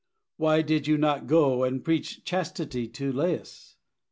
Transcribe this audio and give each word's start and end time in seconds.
Why 0.37 0.63
did 0.63 0.87
not 0.99 1.21
you 1.21 1.27
go 1.27 1.63
and 1.63 1.85
preach 1.85 2.23
chastity 2.25 2.87
to 2.87 3.11
Lais? 3.13 3.75